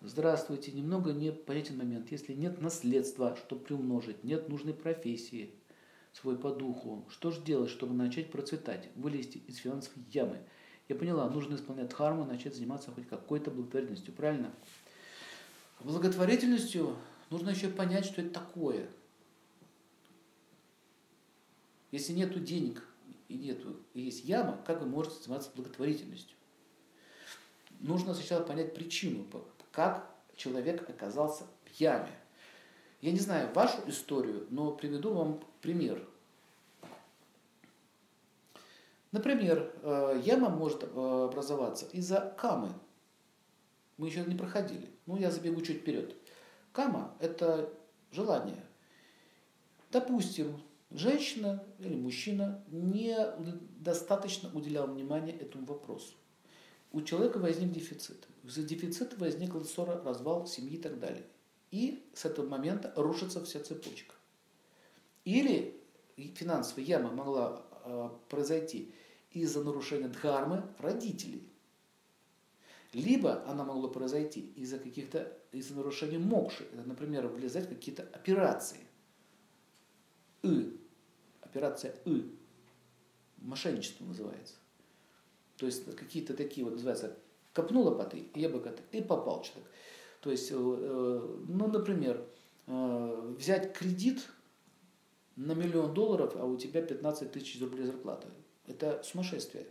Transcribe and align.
Здравствуйте, 0.00 0.70
немного 0.70 1.12
непонятен 1.12 1.76
момент. 1.76 2.12
Если 2.12 2.32
нет 2.32 2.60
наследства, 2.60 3.36
чтобы 3.36 3.64
приумножить, 3.64 4.22
нет 4.22 4.48
нужной 4.48 4.72
профессии, 4.72 5.50
свой 6.12 6.38
по 6.38 6.52
духу, 6.52 7.04
что 7.10 7.32
же 7.32 7.40
делать, 7.40 7.68
чтобы 7.68 7.94
начать 7.94 8.30
процветать, 8.30 8.88
вылезти 8.94 9.38
из 9.48 9.56
финансовой 9.56 10.04
ямы? 10.12 10.38
Я 10.88 10.94
поняла, 10.94 11.28
нужно 11.28 11.56
исполнять 11.56 11.88
дхарму, 11.88 12.24
начать 12.24 12.54
заниматься 12.54 12.92
хоть 12.92 13.08
какой-то 13.08 13.50
благотворительностью, 13.50 14.14
правильно? 14.14 14.54
Благотворительностью 15.80 16.96
нужно 17.30 17.50
еще 17.50 17.68
понять, 17.68 18.04
что 18.04 18.22
это 18.22 18.30
такое. 18.30 18.88
Если 21.90 22.12
нет 22.12 22.44
денег 22.44 22.86
и 23.26 23.34
нету, 23.34 23.76
и 23.94 24.02
есть 24.02 24.24
яма, 24.24 24.62
как 24.64 24.80
вы 24.80 24.86
можете 24.86 25.24
заниматься 25.24 25.50
благотворительностью? 25.56 26.36
Нужно 27.80 28.14
сначала 28.14 28.44
понять 28.44 28.74
причину, 28.74 29.24
как 29.78 30.10
человек 30.34 30.90
оказался 30.90 31.44
в 31.64 31.80
яме. 31.80 32.10
Я 33.00 33.12
не 33.12 33.20
знаю 33.20 33.52
вашу 33.54 33.78
историю, 33.86 34.44
но 34.50 34.72
приведу 34.72 35.14
вам 35.14 35.40
пример. 35.60 36.04
Например, 39.12 39.72
э, 39.84 40.20
яма 40.24 40.48
может 40.48 40.82
э, 40.82 40.86
образоваться 40.86 41.86
из-за 41.92 42.34
камы. 42.36 42.70
Мы 43.98 44.08
еще 44.08 44.24
не 44.24 44.34
проходили. 44.34 44.90
Ну, 45.06 45.16
я 45.16 45.30
забегу 45.30 45.60
чуть 45.60 45.82
вперед. 45.82 46.16
Кама– 46.72 47.14
это 47.20 47.72
желание. 48.10 48.64
Допустим, 49.92 50.60
женщина 50.90 51.62
или 51.78 51.94
мужчина 51.94 52.64
недостаточно 52.66 54.50
уделял 54.52 54.88
внимания 54.88 55.36
этому 55.38 55.66
вопросу 55.66 56.16
у 56.92 57.02
человека 57.02 57.38
возник 57.38 57.72
дефицит. 57.72 58.26
Из-за 58.44 58.62
дефицита 58.62 59.16
возникла 59.16 59.62
ссора, 59.62 60.02
развал 60.02 60.46
семьи 60.46 60.76
и 60.76 60.80
так 60.80 60.98
далее. 60.98 61.24
И 61.70 62.02
с 62.14 62.24
этого 62.24 62.48
момента 62.48 62.92
рушится 62.96 63.44
вся 63.44 63.60
цепочка. 63.60 64.14
Или 65.24 65.78
финансовая 66.34 66.84
яма 66.84 67.10
могла 67.10 67.62
э, 67.84 68.08
произойти 68.28 68.92
из-за 69.32 69.62
нарушения 69.62 70.08
дхармы 70.08 70.64
родителей. 70.78 71.46
Либо 72.94 73.44
она 73.46 73.64
могла 73.64 73.88
произойти 73.88 74.50
из-за 74.56 74.78
каких-то 74.78 75.36
из-за 75.52 75.74
нарушения 75.74 76.18
мокши. 76.18 76.64
Это, 76.72 76.82
например, 76.86 77.26
влезать 77.28 77.66
в 77.66 77.68
какие-то 77.68 78.02
операции. 78.14 78.80
И. 80.42 80.78
Операция 81.42 81.94
И. 82.04 82.34
Мошенничество 83.38 84.04
называется. 84.04 84.54
То 85.58 85.66
есть 85.66 85.84
какие-то 85.96 86.34
такие 86.34 86.64
вот 86.64 86.74
называются 86.74 87.16
копнул 87.52 87.84
лопатой, 87.84 88.20
и 88.34 88.46
бы 88.46 88.62
и 88.92 89.02
попал 89.02 89.42
человек. 89.42 89.68
То 90.20 90.30
есть, 90.30 90.50
э, 90.50 90.54
ну, 90.54 91.66
например, 91.66 92.24
э, 92.66 93.34
взять 93.36 93.72
кредит 93.72 94.28
на 95.36 95.52
миллион 95.52 95.94
долларов, 95.94 96.34
а 96.36 96.44
у 96.44 96.56
тебя 96.56 96.82
15 96.82 97.32
тысяч 97.32 97.60
рублей 97.60 97.86
зарплата. 97.86 98.28
Это 98.66 99.02
сумасшествие. 99.02 99.66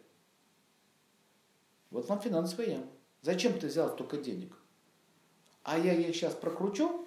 Вот 1.92 2.08
вам 2.10 2.20
финансовая 2.20 2.70
яма. 2.70 2.88
Зачем 3.22 3.58
ты 3.60 3.68
взял 3.68 3.90
столько 3.94 4.18
денег? 4.18 4.54
А 5.64 5.78
я 5.78 5.94
их 5.94 6.16
сейчас 6.16 6.34
прокручу, 6.34 7.06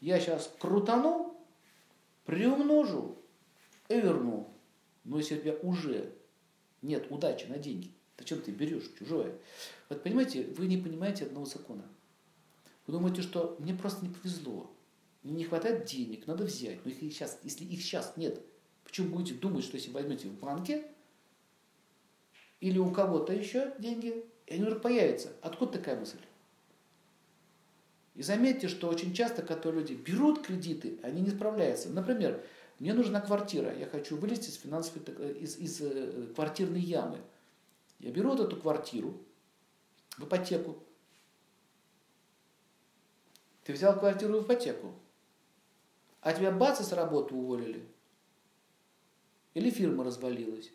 я 0.00 0.20
сейчас 0.20 0.52
крутану, 0.58 1.36
приумножу 2.24 3.16
и 3.88 4.00
верну. 4.00 4.48
Но 5.04 5.18
если 5.18 5.36
у 5.36 5.40
тебя 5.40 5.56
уже 5.62 6.12
нет 6.86 7.10
удачи 7.10 7.46
на 7.46 7.58
деньги. 7.58 7.90
Зачем 8.18 8.40
ты 8.40 8.50
берешь 8.50 8.90
чужое? 8.98 9.34
Вот 9.88 10.02
понимаете, 10.02 10.44
вы 10.56 10.66
не 10.66 10.78
понимаете 10.78 11.26
одного 11.26 11.46
закона. 11.46 11.84
Вы 12.86 12.94
думаете, 12.94 13.22
что 13.22 13.56
мне 13.58 13.74
просто 13.74 14.06
не 14.06 14.12
повезло. 14.12 14.70
Мне 15.22 15.34
не 15.34 15.44
хватает 15.44 15.84
денег, 15.84 16.26
надо 16.26 16.44
взять. 16.44 16.84
Но 16.84 16.90
их 16.90 16.98
сейчас, 17.00 17.38
если 17.42 17.64
их 17.64 17.82
сейчас 17.82 18.16
нет, 18.16 18.40
почему 18.84 19.10
будете 19.10 19.34
думать, 19.34 19.64
что 19.64 19.76
если 19.76 19.90
возьмете 19.90 20.28
в 20.28 20.38
банке 20.38 20.86
или 22.60 22.78
у 22.78 22.90
кого-то 22.90 23.32
еще 23.32 23.74
деньги, 23.78 24.24
и 24.46 24.54
они 24.54 24.64
уже 24.64 24.76
появятся. 24.76 25.32
Откуда 25.42 25.72
такая 25.72 25.98
мысль? 25.98 26.18
И 28.14 28.22
заметьте, 28.22 28.68
что 28.68 28.88
очень 28.88 29.12
часто, 29.12 29.42
когда 29.42 29.70
люди 29.70 29.92
берут 29.92 30.40
кредиты, 30.40 30.98
они 31.02 31.20
не 31.20 31.30
справляются. 31.30 31.90
Например, 31.90 32.42
мне 32.78 32.92
нужна 32.92 33.20
квартира, 33.20 33.74
я 33.74 33.86
хочу 33.86 34.16
вылезти 34.16 34.50
из 34.50 34.56
финансовой, 34.56 35.02
э, 35.06 35.32
из, 35.40 35.56
из 35.56 35.80
э, 35.80 36.26
квартирной 36.34 36.80
ямы. 36.80 37.20
Я 37.98 38.10
беру 38.10 38.30
вот 38.30 38.40
эту 38.40 38.56
квартиру 38.56 39.18
в 40.18 40.24
ипотеку. 40.24 40.76
Ты 43.64 43.72
взял 43.72 43.98
квартиру 43.98 44.40
в 44.40 44.44
ипотеку, 44.44 44.94
а 46.20 46.32
тебя 46.34 46.50
бац, 46.50 46.80
с 46.80 46.92
работы 46.92 47.34
уволили. 47.34 47.88
Или 49.54 49.70
фирма 49.70 50.04
развалилась. 50.04 50.70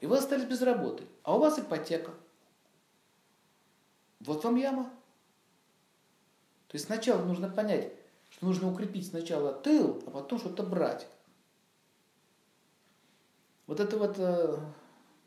И 0.00 0.06
вы 0.06 0.18
остались 0.18 0.44
без 0.44 0.60
работы. 0.60 1.04
А 1.22 1.34
у 1.34 1.40
вас 1.40 1.58
ипотека. 1.58 2.12
Вот 4.20 4.44
вам 4.44 4.56
яма. 4.56 4.84
То 6.68 6.74
есть 6.74 6.86
сначала 6.86 7.24
нужно 7.24 7.48
понять, 7.48 7.92
что 8.28 8.46
нужно 8.46 8.70
укрепить 8.70 9.08
сначала 9.08 9.52
тыл, 9.52 10.02
а 10.06 10.10
потом 10.10 10.38
что-то 10.38 10.62
брать. 10.62 11.08
Вот 13.68 13.80
это 13.80 13.98
вот 13.98 14.18
э, 14.18 14.58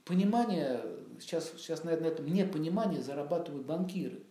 понимание, 0.03 0.83
сейчас, 1.19 1.51
сейчас 1.57 1.83
на 1.83 1.91
этом 1.91 2.25
непонимании 2.25 2.99
зарабатывают 2.99 3.67
банкиры. 3.67 4.23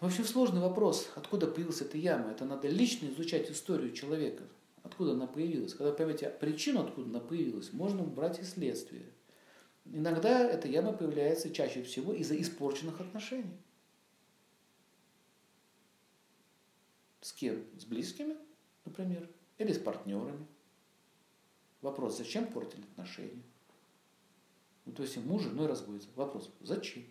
Вообще 0.00 0.24
сложный 0.24 0.62
вопрос, 0.62 1.10
откуда 1.14 1.46
появилась 1.46 1.82
эта 1.82 1.98
яма. 1.98 2.30
Это 2.30 2.46
надо 2.46 2.68
лично 2.68 3.06
изучать 3.08 3.50
историю 3.50 3.92
человека. 3.92 4.44
Откуда 4.82 5.12
она 5.12 5.26
появилась. 5.26 5.74
Когда 5.74 5.92
поймете 5.92 6.30
причину, 6.30 6.80
откуда 6.80 7.08
она 7.10 7.20
появилась, 7.20 7.74
можно 7.74 8.02
брать 8.02 8.38
и 8.38 8.42
следствие. 8.42 9.04
Иногда 9.84 10.40
эта 10.40 10.68
яма 10.68 10.94
появляется 10.94 11.52
чаще 11.52 11.82
всего 11.82 12.14
из-за 12.14 12.40
испорченных 12.40 13.00
отношений. 13.02 13.58
С 17.20 17.34
кем? 17.34 17.62
С 17.78 17.84
близкими, 17.84 18.36
например, 18.86 19.28
или 19.58 19.72
с 19.72 19.78
партнерами. 19.78 20.46
Вопрос, 21.84 22.16
зачем 22.16 22.46
портили 22.46 22.80
отношения? 22.80 23.42
Ну, 24.86 24.92
то 24.92 25.02
есть 25.02 25.18
муж 25.18 25.42
с 25.42 25.44
женой 25.44 25.66
разводится. 25.66 26.08
Вопрос, 26.16 26.50
зачем? 26.62 27.04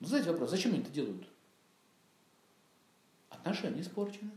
Ну, 0.00 0.08
знаете 0.08 0.32
вопрос, 0.32 0.50
зачем 0.50 0.72
они 0.72 0.82
это 0.82 0.90
делают? 0.90 1.28
Отношения 3.28 3.82
испорчены. 3.82 4.32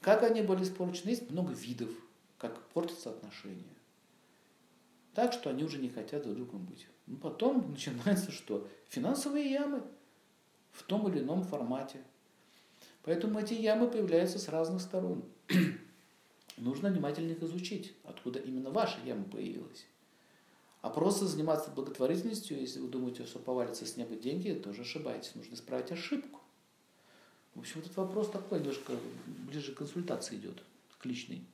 Как 0.00 0.22
они 0.22 0.42
были 0.42 0.62
испорчены? 0.62 1.10
Есть 1.10 1.28
много 1.28 1.52
видов, 1.52 1.90
как 2.38 2.64
портятся 2.68 3.10
отношения. 3.10 3.74
Так, 5.12 5.32
что 5.32 5.50
они 5.50 5.64
уже 5.64 5.78
не 5.78 5.88
хотят 5.88 6.22
друг 6.22 6.36
другом 6.36 6.66
быть. 6.66 6.86
Ну, 7.06 7.16
потом 7.16 7.72
начинается 7.72 8.30
что? 8.30 8.68
Финансовые 8.86 9.50
ямы 9.50 9.82
в 10.70 10.84
том 10.84 11.08
или 11.08 11.18
ином 11.18 11.42
формате. 11.42 12.04
Поэтому 13.08 13.40
эти 13.40 13.54
ямы 13.54 13.88
появляются 13.88 14.38
с 14.38 14.48
разных 14.48 14.82
сторон. 14.82 15.24
Нужно 16.58 16.90
внимательно 16.90 17.32
их 17.32 17.42
изучить, 17.42 17.94
откуда 18.04 18.38
именно 18.38 18.68
ваша 18.68 18.98
яма 19.02 19.24
появилась. 19.24 19.86
А 20.82 20.90
просто 20.90 21.26
заниматься 21.26 21.70
благотворительностью, 21.70 22.60
если 22.60 22.80
вы 22.80 22.88
думаете, 22.88 23.24
что 23.24 23.38
повалится 23.38 23.86
с 23.86 23.96
неба 23.96 24.14
деньги, 24.14 24.50
тоже 24.52 24.82
ошибаетесь. 24.82 25.34
Нужно 25.36 25.54
исправить 25.54 25.90
ошибку. 25.90 26.40
В 27.54 27.60
общем, 27.60 27.80
этот 27.80 27.96
вопрос 27.96 28.28
такой, 28.28 28.58
немножко 28.58 28.92
ближе 29.26 29.72
к 29.72 29.78
консультации 29.78 30.36
идет, 30.36 30.62
к 30.98 31.06
личной. 31.06 31.46